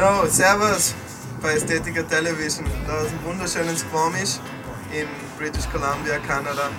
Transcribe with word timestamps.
Ja, 0.00 0.26
servus 0.26 0.94
bei 1.42 1.52
Ästhetica 1.56 2.02
Television. 2.02 2.64
Da 2.86 3.02
ist 3.02 3.10
ein 3.10 3.22
wunderschönes 3.22 3.80
Squamish 3.80 4.40
in 4.90 5.06
British 5.38 5.68
Columbia, 5.70 6.18
Kanada. 6.26 6.70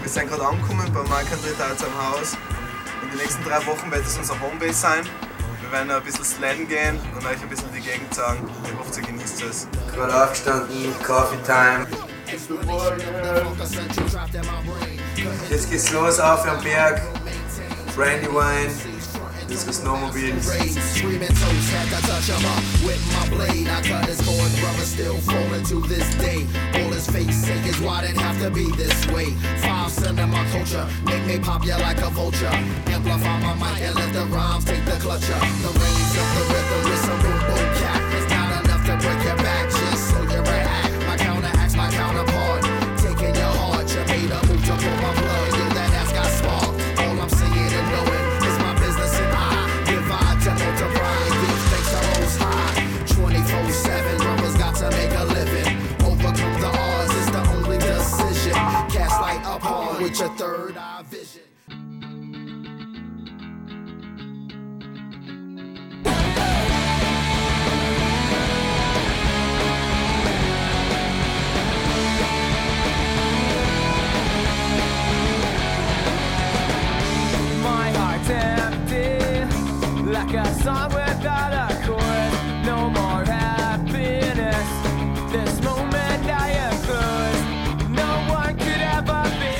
Wir 0.00 0.08
sind 0.08 0.28
gerade 0.28 0.46
angekommen 0.46 0.88
bei 0.94 1.00
Mike 1.02 1.34
André 1.34 1.58
Dalz 1.58 1.82
am 1.82 1.92
Haus. 2.06 2.36
In 3.02 3.08
den 3.08 3.18
nächsten 3.18 3.42
drei 3.42 3.66
Wochen 3.66 3.90
wird 3.90 4.06
es 4.06 4.16
unser 4.16 4.40
Homebase 4.40 4.74
sein. 4.74 5.02
Wir 5.60 5.72
werden 5.72 5.90
ein 5.90 6.04
bisschen 6.04 6.24
sladden 6.24 6.68
gehen 6.68 7.00
und 7.16 7.26
euch 7.26 7.42
ein 7.42 7.48
bisschen 7.48 7.66
die 7.74 7.80
Gegend 7.80 8.14
zeigen. 8.14 8.48
Ich 8.64 8.78
hoffe, 8.78 9.00
ihr 9.00 9.06
genießt 9.08 9.42
es. 9.42 9.66
Gerade 9.92 10.22
aufgestanden, 10.22 10.94
Coffee 11.04 11.42
Time. 11.44 11.88
Jetzt 15.50 15.68
geht's 15.68 15.90
los 15.90 16.20
auf 16.20 16.46
am 16.46 16.62
Berg. 16.62 17.02
Brandywine. 17.96 18.91
Das 19.52 19.64
ist 19.64 19.82
Snowmobil. 19.82 20.32
Screaming 20.40 21.28
toast, 21.28 21.68
had 21.72 21.88
to 21.92 22.00
touch 22.08 22.28
him 22.28 22.44
up 22.46 22.64
with 22.86 23.02
my 23.12 23.28
blade. 23.28 23.68
I 23.68 23.82
cut 23.82 24.06
his 24.06 24.20
boy 24.22 24.48
brother, 24.60 24.86
still 24.86 25.18
falling 25.18 25.62
to 25.64 25.80
this 25.86 26.08
day. 26.16 26.46
All 26.72 26.90
his 26.90 27.06
face 27.06 27.44
say 27.44 27.58
is 27.68 27.78
why 27.80 28.00
didn't 28.00 28.20
have 28.20 28.40
to 28.40 28.50
be 28.50 28.70
this 28.72 29.06
way. 29.08 29.32
Five 29.60 29.90
cent 29.90 30.18
in 30.18 30.30
my 30.30 30.42
culture, 30.52 30.88
make 31.04 31.26
me 31.26 31.38
pop 31.38 31.66
you 31.66 31.76
like 31.76 32.00
a 32.00 32.08
vulture. 32.08 32.48
Amplify 32.86 33.40
my 33.40 33.54
mic 33.60 33.82
and 33.82 33.94
let 33.94 34.12
the 34.14 34.24
rhymes 34.32 34.64
take 34.64 34.84
the 34.86 34.96
clutch 34.98 35.28
up. 35.28 35.40
The 35.60 35.70
reins 35.76 36.14
of 36.16 36.28
the 36.32 36.44
rhythm 36.48 36.80
with 36.88 37.04
some 37.04 37.20
boom 37.20 37.40
boom 37.48 37.68
cat. 37.76 38.00
It's 38.16 38.30
not 38.32 38.64
enough 38.64 38.82
to 38.88 38.96
break 39.04 39.20
your 39.22 39.41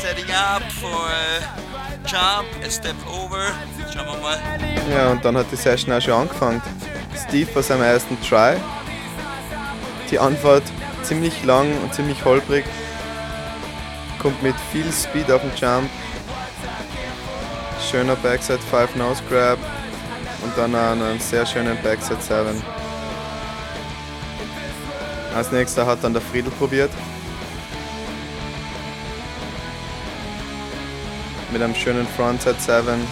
setting 0.00 0.30
up 0.30 0.62
for 0.72 0.88
a 0.88 1.40
jump, 2.06 2.48
a 2.64 2.70
step 2.70 2.96
over. 3.06 3.52
Schauen 3.92 4.06
wir 4.06 4.16
mal. 4.20 4.38
Ja, 4.90 5.10
und 5.10 5.24
dann 5.24 5.36
hat 5.36 5.46
die 5.52 5.56
Session 5.56 5.92
auch 5.92 6.00
schon 6.00 6.14
angefangen. 6.14 6.62
Steve 7.28 7.50
bei 7.54 7.62
seinem 7.62 7.82
ersten 7.82 8.20
Try. 8.22 8.56
Die 10.10 10.18
Anfahrt 10.18 10.64
ziemlich 11.02 11.44
lang 11.44 11.70
und 11.82 11.94
ziemlich 11.94 12.24
holprig. 12.24 12.64
Kommt 14.20 14.42
mit 14.42 14.54
viel 14.70 14.90
Speed 14.92 15.30
auf 15.30 15.42
den 15.42 15.52
Jump. 15.56 15.90
Schöner 17.90 18.16
Backside 18.16 18.60
5 18.70 18.96
Nose 18.96 19.22
Grab. 19.28 19.58
Und 20.42 20.56
dann 20.56 20.74
auch 20.74 20.92
einen 20.92 21.20
sehr 21.20 21.46
schönen 21.46 21.76
Backside 21.82 22.20
7. 22.20 22.62
Als 25.34 25.50
nächster 25.50 25.86
hat 25.86 26.02
dann 26.02 26.12
der 26.12 26.22
Friedel 26.22 26.50
probiert. 26.52 26.90
Mit 31.52 31.62
einem 31.62 31.74
schönen 31.74 32.06
Frontside 32.06 32.56
7 32.58 33.06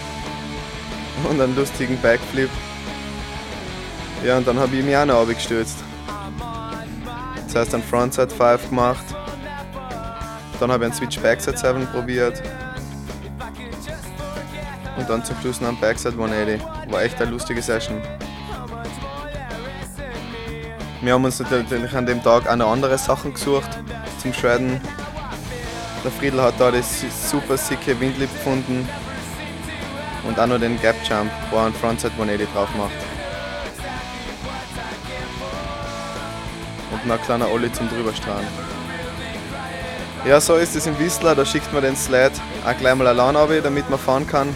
und 1.29 1.41
einen 1.41 1.57
lustigen 1.57 2.01
Backflip. 2.01 2.51
Ja, 4.25 4.37
und 4.37 4.47
dann 4.47 4.59
habe 4.59 4.77
ich 4.77 4.85
mich 4.85 4.97
auch 4.97 5.07
noch 5.07 5.23
abgestürzt. 5.23 5.79
Das 7.47 7.55
heißt, 7.55 7.75
einen 7.75 7.83
Frontside 7.83 8.35
5 8.35 8.69
gemacht. 8.69 9.05
Dann 10.59 10.71
habe 10.71 10.85
ich 10.85 10.91
einen 10.91 10.99
Switch 10.99 11.19
Backside 11.21 11.57
7 11.57 11.87
probiert. 11.87 12.43
Dann 15.11 15.25
zum 15.25 15.35
Schluss 15.41 15.61
noch 15.61 15.71
einen 15.71 15.81
Backside 15.81 16.15
180. 16.15 16.63
War 16.89 17.03
echt 17.03 17.21
eine 17.21 17.33
lustige 17.33 17.61
Session. 17.61 18.01
Wir 21.01 21.15
haben 21.15 21.25
uns 21.25 21.41
natürlich 21.41 21.93
an 21.97 22.07
dem 22.07 22.23
Tag 22.23 22.49
auch 22.49 22.55
noch 22.55 22.71
andere 22.71 22.97
Sachen 22.97 23.35
gesucht 23.35 23.71
zum 24.23 24.33
Shredden. 24.33 24.81
Der 26.05 26.13
Friedel 26.13 26.41
hat 26.41 26.55
da 26.61 26.71
das 26.71 27.05
super 27.29 27.57
sicke 27.57 27.99
Windlip 27.99 28.33
gefunden 28.33 28.89
und 30.29 30.39
auch 30.39 30.47
noch 30.47 30.61
den 30.61 30.81
Gap 30.81 30.95
Jump, 31.09 31.33
wo 31.51 31.57
er 31.57 31.65
einen 31.65 31.75
Frontside 31.75 32.13
180 32.13 32.49
drauf 32.55 32.69
macht. 32.79 32.93
Und 36.93 37.05
noch 37.05 37.17
ein 37.17 37.23
kleiner 37.23 37.51
Ollie 37.51 37.73
zum 37.73 37.89
drüberstrahlen. 37.89 38.47
Ja, 40.25 40.41
so 40.41 40.55
ist 40.55 40.77
es 40.77 40.87
im 40.87 40.97
Whistler, 41.01 41.35
da 41.35 41.45
schickt 41.45 41.73
man 41.73 41.83
den 41.83 41.97
Sled 41.97 42.33
auch 42.65 42.79
gleich 42.79 42.95
mal 42.95 43.09
allein 43.09 43.35
ab, 43.35 43.51
damit 43.65 43.91
man 43.91 43.99
fahren 43.99 44.25
kann. 44.25 44.55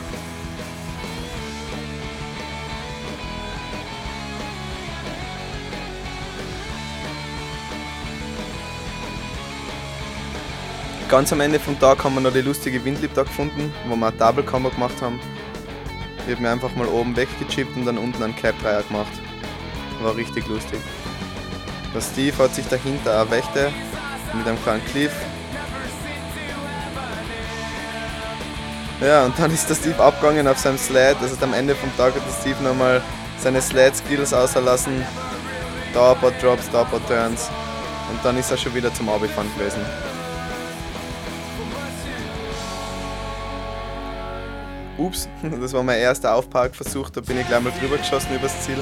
Ganz 11.14 11.32
am 11.32 11.40
Ende 11.40 11.60
vom 11.60 11.78
Tag 11.78 12.02
haben 12.02 12.14
wir 12.16 12.20
noch 12.20 12.32
die 12.32 12.40
lustige 12.40 12.84
Windlip 12.84 13.14
da 13.14 13.22
gefunden, 13.22 13.72
wo 13.86 13.94
wir 13.94 14.08
eine 14.08 14.16
Double 14.16 14.42
Combo 14.42 14.70
gemacht 14.70 15.00
haben. 15.00 15.20
Ich 16.26 16.32
habe 16.32 16.42
mir 16.42 16.50
einfach 16.50 16.74
mal 16.74 16.88
oben 16.88 17.14
weggechippt 17.16 17.76
und 17.76 17.86
dann 17.86 17.98
unten 17.98 18.20
einen 18.20 18.34
Cap 18.34 18.60
Dreier 18.60 18.82
gemacht. 18.82 19.12
War 20.02 20.16
richtig 20.16 20.48
lustig. 20.48 20.80
Der 21.94 22.00
Steve 22.00 22.36
hat 22.42 22.52
sich 22.56 22.66
dahinter 22.66 23.20
eine 23.20 23.30
Wächte 23.30 23.70
mit 24.36 24.44
einem 24.44 24.60
kleinen 24.64 24.84
Cliff. 24.86 25.12
Ja, 29.00 29.26
und 29.26 29.38
dann 29.38 29.54
ist 29.54 29.70
der 29.70 29.76
Steve 29.76 30.02
abgegangen 30.02 30.48
auf 30.48 30.58
seinem 30.58 30.78
Sled. 30.78 31.16
Also 31.22 31.36
am 31.42 31.54
Ende 31.54 31.76
vom 31.76 31.96
Tag 31.96 32.16
hat 32.16 32.22
der 32.26 32.40
Steve 32.40 32.60
nochmal 32.60 33.00
seine 33.38 33.62
Sled-Skills 33.62 34.34
auslassen. 34.34 35.06
Da 35.92 36.10
ein 36.10 36.18
paar 36.18 36.32
Drops, 36.32 36.68
da 36.72 36.80
ein 36.80 36.88
paar 36.88 37.06
Turns. 37.06 37.50
Und 38.10 38.18
dann 38.24 38.36
ist 38.36 38.50
er 38.50 38.56
schon 38.56 38.74
wieder 38.74 38.92
zum 38.92 39.08
Abifahren 39.08 39.48
gewesen. 39.56 39.78
Ups, 44.98 45.28
das 45.60 45.72
war 45.72 45.82
mein 45.82 45.98
erster 45.98 46.34
Aufparkversuch, 46.34 47.10
da 47.10 47.20
bin 47.20 47.38
ich 47.38 47.46
gleich 47.46 47.60
mal 47.60 47.72
drüber 47.80 47.96
geschossen 47.96 48.34
übers 48.34 48.60
Ziel. 48.62 48.78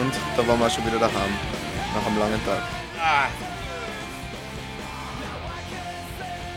Und 0.00 0.12
da 0.36 0.48
waren 0.48 0.58
wir 0.58 0.70
schon 0.70 0.86
wieder 0.86 0.98
daheim, 0.98 1.30
nach 1.94 2.06
einem 2.06 2.18
langen 2.18 2.44
Tag. 2.44 2.62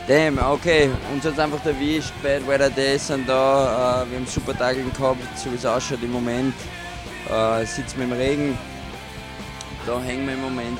Damn, 0.08 0.38
okay, 0.38 0.88
uns 1.12 1.24
hat 1.24 1.36
einfach 1.38 1.66
erwischt, 1.66 2.12
Bad 2.22 2.46
Weather 2.46 2.70
Days 2.70 3.08
sind 3.08 3.28
da, 3.28 4.04
äh, 4.04 4.10
wir 4.10 4.18
haben 4.18 4.26
super 4.26 4.56
Tage 4.56 4.80
gehabt, 4.84 5.18
so 5.36 5.50
wie 5.50 5.56
es 5.56 5.66
ausschaut 5.66 6.00
im 6.00 6.12
Moment. 6.12 6.54
Äh, 7.28 7.64
sitzen 7.66 7.98
wir 7.98 8.04
im 8.04 8.12
Regen, 8.12 8.58
da 9.84 10.00
hängen 10.00 10.26
wir 10.28 10.34
im 10.34 10.42
Moment. 10.42 10.78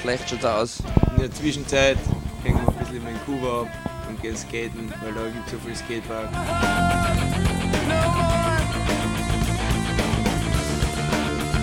Schlecht 0.00 0.30
schaut's 0.30 0.44
aus. 0.46 0.82
In 1.16 1.22
der 1.22 1.32
Zwischenzeit 1.32 1.98
ein 2.88 3.02
bisschen 3.04 3.40
in 3.40 3.44
ab 3.44 3.68
und 4.08 4.22
gehen 4.22 4.36
skaten, 4.36 4.92
weil 5.02 5.12
da 5.12 5.24
gibt 5.28 5.46
es 5.46 5.52
so 5.52 5.58
viel 5.58 5.76
Skatepark. 5.76 6.30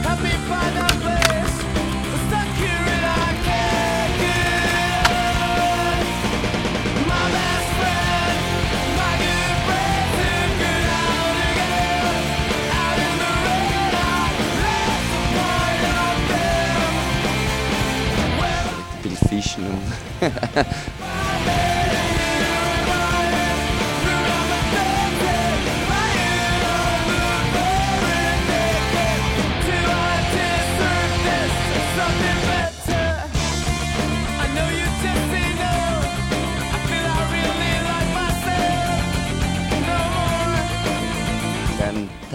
Happy 0.03 0.29
find 0.47 0.85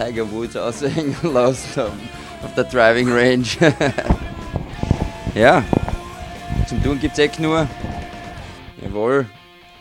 Tiger 0.01 0.31
Woods 0.31 0.57
aushängen 0.57 1.15
lassen 1.23 1.77
haben 1.77 2.09
auf 2.43 2.55
der 2.55 2.65
Driving 2.65 3.13
Range. 3.13 3.45
ja, 5.35 5.63
zum 6.67 6.83
Tun 6.83 6.99
gibt 6.99 7.19
es 7.19 7.39
eh 7.39 7.43
nur. 7.43 7.69
Jawohl, 8.83 9.27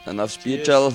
dann 0.05 0.19
aufs 0.19 0.37
Bierschall. 0.37 0.91